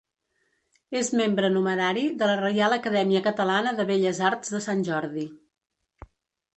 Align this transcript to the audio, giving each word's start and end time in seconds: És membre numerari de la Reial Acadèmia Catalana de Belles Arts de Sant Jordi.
És 1.01 1.11
membre 1.19 1.51
numerari 1.57 2.07
de 2.23 2.31
la 2.33 2.39
Reial 2.41 2.77
Acadèmia 2.79 3.23
Catalana 3.31 3.77
de 3.83 3.89
Belles 3.93 4.25
Arts 4.33 4.57
de 4.59 4.67
Sant 4.71 4.85
Jordi. 4.93 5.29